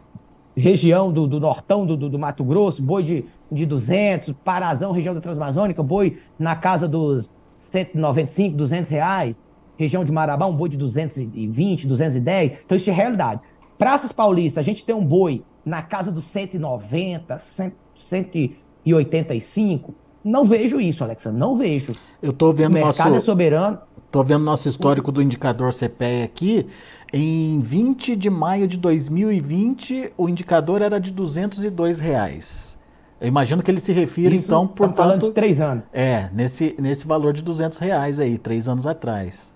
[0.56, 4.34] região do, do Nortão do, do, do, Mato Grosso, boi de, de 200.
[4.44, 9.42] Parazão, região da Transamazônica, boi na casa dos 195, 200 reais.
[9.78, 12.52] Região de Marabá, um boi de 220, 210.
[12.66, 13.42] Então, isso é realidade.
[13.78, 19.96] Praças Paulistas, a gente tem um boi na casa dos 190, 100, 185.
[20.24, 21.94] Não vejo isso, Alexa, não vejo.
[22.22, 23.16] Eu tô vendo o mercado nosso...
[23.16, 23.80] é soberano.
[24.06, 26.68] Estou vendo nosso histórico do indicador CPE aqui.
[27.14, 32.78] Em 20 de maio de 2020, o indicador era de 202 reais.
[33.20, 34.98] Eu imagino que ele se refira, Isso, então, portanto...
[34.98, 35.84] falando de três anos.
[35.94, 39.51] É, nesse, nesse valor de 200 reais aí, três anos atrás.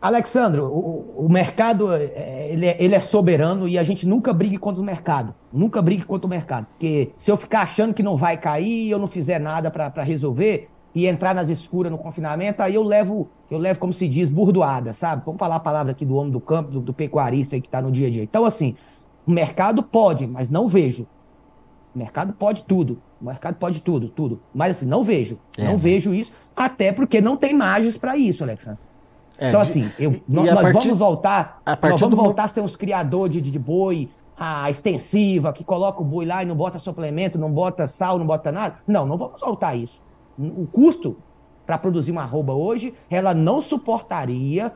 [0.00, 4.58] Alexandro, o, o mercado é, ele é, ele é, soberano e a gente nunca brigue
[4.58, 5.34] contra o mercado.
[5.52, 6.66] Nunca brigue contra o mercado.
[6.66, 10.02] Porque se eu ficar achando que não vai cair e eu não fizer nada para
[10.02, 14.30] resolver, e entrar nas escuras no confinamento, aí eu levo, eu levo, como se diz,
[14.30, 15.22] burdoada, sabe?
[15.26, 17.92] Vamos falar a palavra aqui do homem do campo, do, do pecuarista que está no
[17.92, 18.22] dia a dia.
[18.22, 18.74] Então, assim,
[19.26, 21.06] o mercado pode, mas não vejo.
[21.94, 22.98] O mercado pode tudo.
[23.20, 24.40] O mercado pode tudo, tudo.
[24.54, 25.38] Mas assim, não vejo.
[25.58, 25.64] É.
[25.64, 28.80] Não vejo isso, até porque não tem margens para isso, Alexandre.
[29.38, 31.60] É, então, assim, eu, nós, nós partir, vamos voltar.
[31.66, 32.22] nós vamos do...
[32.22, 36.42] voltar a ser uns criadores de, de boi, a extensiva, que coloca o boi lá
[36.42, 38.76] e não bota suplemento, não bota sal, não bota nada.
[38.86, 40.00] Não, não vamos voltar isso
[40.38, 41.16] o custo
[41.64, 44.72] para produzir uma arroba hoje, ela não suportaria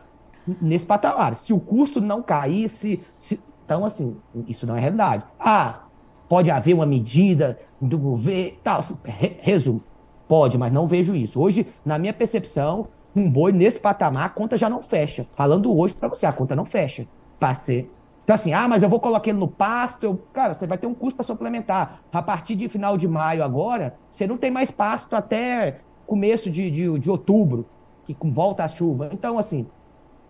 [0.60, 1.36] nesse patamar.
[1.36, 3.40] Se o custo não caísse, se...
[3.64, 4.16] então assim,
[4.48, 5.22] isso não é realidade.
[5.38, 5.84] Ah,
[6.28, 8.96] pode haver uma medida do governo, tal, assim,
[9.40, 9.82] resumo,
[10.26, 11.40] pode, mas não vejo isso.
[11.40, 15.26] Hoje, na minha percepção, um boi nesse patamar, a conta já não fecha.
[15.34, 17.06] Falando hoje para você, a conta não fecha.
[17.38, 17.90] Para ser
[18.30, 20.04] então, assim, ah, mas eu vou colocar ele no pasto.
[20.04, 20.22] Eu...
[20.32, 22.00] Cara, você vai ter um custo para suplementar.
[22.12, 26.70] A partir de final de maio agora, você não tem mais pasto até começo de,
[26.70, 27.66] de, de outubro,
[28.04, 29.10] que volta a chuva.
[29.12, 29.66] Então, assim,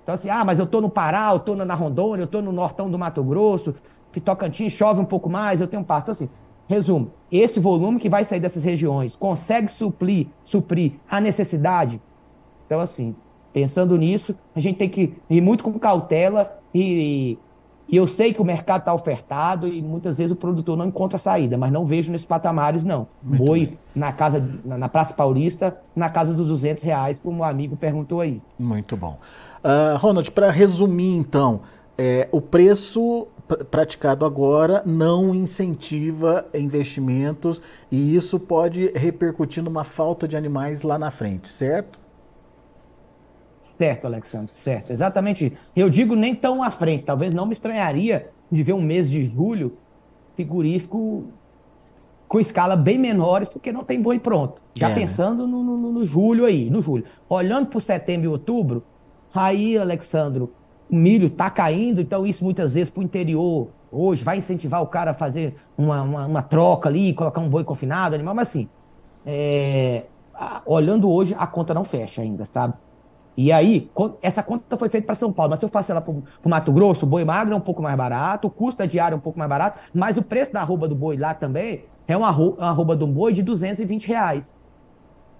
[0.02, 2.52] então, assim, ah, mas eu tô no Pará, eu tô na Rondônia, eu tô no
[2.52, 3.74] Nortão do Mato Grosso,
[4.24, 6.04] Tocantins chove um pouco mais, eu tenho pasto.
[6.04, 6.30] Então, assim,
[6.66, 12.00] resumo, esse volume que vai sair dessas regiões consegue suprir, suprir a necessidade
[12.70, 13.16] Então, assim,
[13.52, 17.36] pensando nisso, a gente tem que ir muito com cautela e,
[17.88, 21.18] e eu sei que o mercado está ofertado e muitas vezes o produtor não encontra
[21.18, 23.08] saída, mas não vejo nesses patamares, não.
[23.20, 23.78] Muito Boi bem.
[23.92, 28.20] na casa na, na, Praça Paulista, na casa dos 200 reais, como o amigo perguntou
[28.20, 28.40] aí.
[28.56, 29.18] Muito bom.
[29.64, 31.62] Uh, Ronald, para resumir então,
[31.98, 33.26] é, o preço
[33.68, 41.10] praticado agora não incentiva investimentos e isso pode repercutir numa falta de animais lá na
[41.10, 41.98] frente, certo?
[43.80, 44.92] Certo, Alexandre, certo.
[44.92, 45.56] Exatamente.
[45.74, 47.04] Eu digo nem tão à frente.
[47.04, 49.78] Talvez não me estranharia de ver um mês de julho
[50.34, 51.24] frigorífico
[52.28, 54.60] com escala bem menores, porque não tem boi pronto.
[54.74, 55.00] Já é, né?
[55.00, 55.50] pensando né?
[55.50, 57.06] no, no, no, julho aí, no julho.
[57.26, 58.84] Olhando para setembro e outubro,
[59.34, 60.52] aí, Alexandro,
[60.90, 64.88] o milho está caindo, então isso muitas vezes para o interior hoje vai incentivar o
[64.88, 68.68] cara a fazer uma, uma, uma, troca ali, colocar um boi confinado, animal, mas assim,
[69.24, 70.04] é,
[70.66, 72.74] olhando hoje, a conta não fecha ainda, sabe?
[73.42, 76.12] E aí, essa conta foi feita para São Paulo, mas se eu faço ela para
[76.12, 79.14] o Mato Grosso, o boi magro é um pouco mais barato, o custo da diária
[79.14, 82.14] é um pouco mais barato, mas o preço da arroba do boi lá também é
[82.14, 84.60] uma arroba do boi de 220 reais.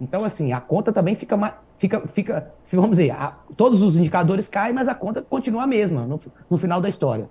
[0.00, 1.36] Então, assim, a conta também fica,
[1.76, 6.06] fica, fica vamos dizer, a, todos os indicadores caem, mas a conta continua a mesma
[6.06, 7.28] no, no final da história.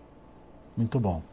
[0.78, 1.24] Muito bom.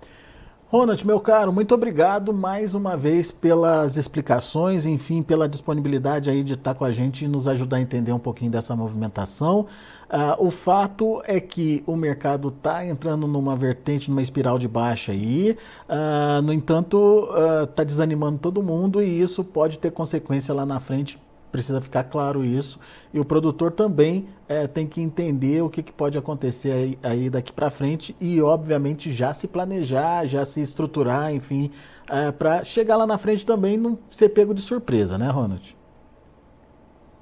[0.69, 6.55] Ronald, meu caro, muito obrigado mais uma vez pelas explicações, enfim, pela disponibilidade aí de
[6.55, 9.67] estar com a gente e nos ajudar a entender um pouquinho dessa movimentação.
[10.11, 15.13] Uh, o fato é que o mercado está entrando numa vertente, numa espiral de baixa
[15.13, 15.57] aí,
[15.89, 17.29] uh, no entanto,
[17.63, 21.17] está uh, desanimando todo mundo e isso pode ter consequência lá na frente
[21.57, 22.79] precisa ficar claro isso.
[23.15, 27.31] E o produtor também é, tem que entender o que, que pode acontecer aí, aí
[27.31, 31.71] daqui para frente e, obviamente, já se planejar, já se estruturar, enfim,
[32.11, 35.75] é, para chegar lá na frente também não ser pego de surpresa, né, Ronald?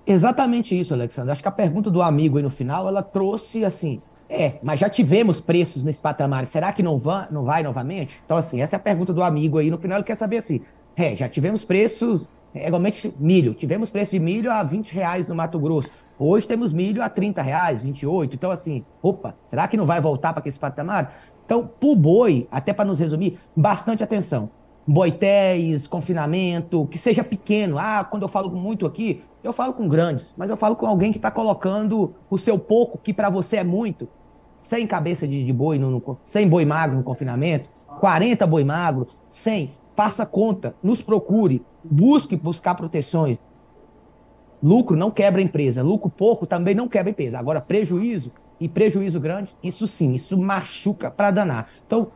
[0.05, 1.31] Exatamente isso, Alexandre.
[1.31, 4.91] Acho que a pergunta do amigo aí no final, ela trouxe assim, é, mas já
[4.91, 8.21] tivemos preços nesse patamar, será que não vai, não vai novamente?
[8.25, 10.61] Então, assim, essa é a pergunta do amigo aí no final, ele quer saber assim,
[10.97, 13.55] é, já tivemos preços igualmente milho.
[13.55, 15.89] Tivemos preço de milho a 20 reais no Mato Grosso.
[16.19, 18.37] Hoje temos milho a 30 reais, 28.
[18.37, 21.13] Então, assim, opa, será que não vai voltar para esse patamar?
[21.45, 24.49] Então, pro boi, até para nos resumir, bastante atenção.
[24.87, 27.79] Boitéis, confinamento, que seja pequeno.
[27.79, 31.11] Ah, quando eu falo muito aqui, eu falo com grandes, mas eu falo com alguém
[31.11, 34.09] que está colocando o seu pouco, que para você é muito,
[34.57, 37.69] sem cabeça de, de boi, no, no, sem boi magro no confinamento,
[38.01, 43.39] 40 boi magro, 100 faça conta, nos procure, busque buscar proteções.
[44.63, 47.39] Lucro não quebra empresa, lucro pouco também não quebra empresa.
[47.39, 51.69] Agora, prejuízo e prejuízo grande, isso sim, isso machuca para danar.
[51.87, 52.09] Então,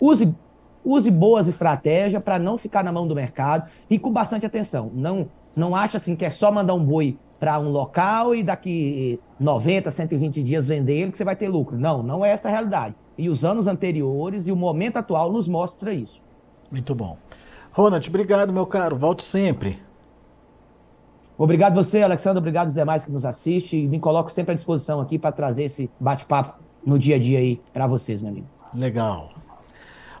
[0.00, 0.34] use,
[0.84, 4.90] use boas estratégias para não ficar na mão do mercado e com bastante atenção.
[4.94, 9.18] Não, não acha assim que é só mandar um boi para um local e daqui
[9.38, 11.78] 90, 120 dias vender ele que você vai ter lucro.
[11.78, 12.94] Não, não é essa a realidade.
[13.16, 16.20] E os anos anteriores e o momento atual nos mostra isso.
[16.70, 17.18] Muito bom.
[17.72, 18.96] Ronald, obrigado, meu caro.
[18.96, 19.80] Volte sempre.
[21.38, 22.38] Obrigado você, Alexandre.
[22.38, 23.88] Obrigado os demais que nos assistem.
[23.88, 27.60] Me coloco sempre à disposição aqui para trazer esse bate-papo no dia a dia aí
[27.72, 28.46] para vocês, meu amigo.
[28.74, 29.30] Legal.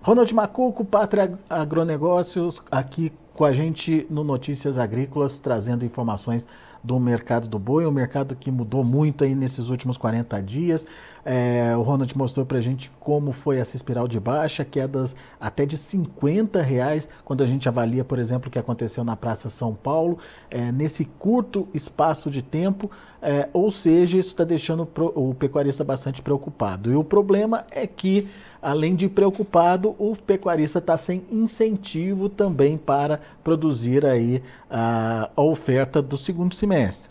[0.02, 6.46] Ronald Macuco, Pátria Agronegócios, aqui com a gente no Notícias Agrícolas, trazendo informações
[6.84, 10.86] do mercado do boi, um mercado que mudou muito aí nesses últimos 40 dias.
[11.24, 15.64] É, o Ronald mostrou para a gente como foi essa espiral de baixa, quedas até
[15.64, 19.74] de 50 reais, quando a gente avalia, por exemplo, o que aconteceu na Praça São
[19.74, 20.18] Paulo,
[20.50, 22.90] é, nesse curto espaço de tempo,
[23.22, 26.90] é, ou seja, isso está deixando o pecuarista bastante preocupado.
[26.90, 28.28] E o problema é que
[28.62, 36.02] além de preocupado, o pecuarista está sem incentivo também para produzir aí a, a oferta
[36.02, 37.10] do segundo semestre.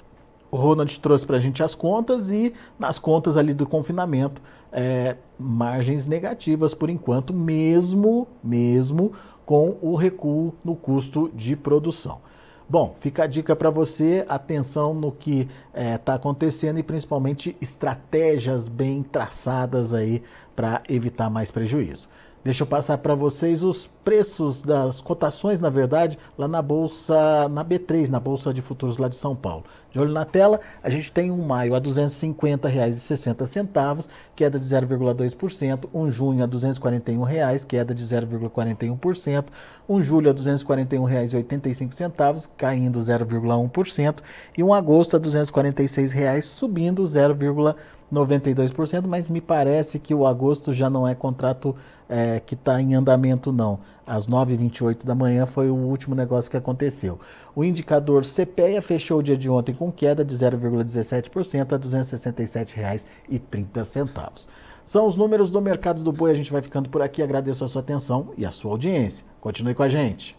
[0.51, 4.41] O Ronald trouxe para a gente as contas e nas contas ali do confinamento,
[4.71, 9.11] é, margens negativas por enquanto, mesmo, mesmo
[9.45, 12.19] com o recuo no custo de produção.
[12.69, 17.57] Bom, fica a dica para você, atenção no que está é, tá acontecendo e principalmente
[17.59, 20.21] estratégias bem traçadas aí
[20.55, 22.07] para evitar mais prejuízo.
[22.41, 27.65] Deixa eu passar para vocês os preços das cotações, na verdade, lá na bolsa, na
[27.65, 29.65] B3, na bolsa de futuros lá de São Paulo.
[29.91, 35.89] De olho na tela, a gente tem um maio a R$ 250,60, queda de 0,2%,
[35.93, 39.47] um junho a 241 reais, queda de 0,41%,
[39.89, 44.19] um julho a R$ 241,85, caindo 0,1%,
[44.57, 47.75] e um agosto a 246 reais, subindo 0,1%.
[48.11, 51.75] 92%, mas me parece que o agosto já não é contrato
[52.07, 53.79] é, que está em andamento, não.
[54.05, 57.19] Às 9h28 da manhã foi o último negócio que aconteceu.
[57.55, 64.47] O indicador CPEA fechou o dia de ontem com queda de 0,17% a R$ 267,30.
[64.83, 66.31] São os números do mercado do boi.
[66.31, 67.21] A gente vai ficando por aqui.
[67.21, 69.23] Agradeço a sua atenção e a sua audiência.
[69.39, 70.38] Continue com a gente.